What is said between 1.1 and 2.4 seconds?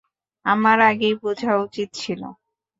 বুঝা উচিত ছিল।